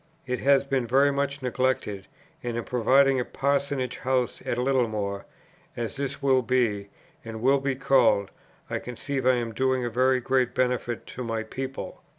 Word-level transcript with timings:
It 0.25 0.39
has 0.39 0.63
been 0.63 0.87
very 0.87 1.11
much 1.11 1.43
neglected; 1.43 2.07
and 2.41 2.57
in 2.57 2.63
providing 2.63 3.19
a 3.19 3.23
parsonage 3.23 3.99
house 3.99 4.41
at 4.47 4.57
Littlemore, 4.57 5.27
as 5.77 5.95
this 5.95 6.23
will 6.23 6.41
be, 6.41 6.89
and 7.23 7.39
will 7.39 7.59
be 7.59 7.75
called, 7.75 8.31
I 8.67 8.79
conceive 8.79 9.27
I 9.27 9.35
am 9.35 9.53
doing 9.53 9.85
a 9.85 9.91
very 9.91 10.19
great 10.19 10.55
benefit 10.55 11.05
to 11.05 11.23
my 11.23 11.43
people. 11.43 12.01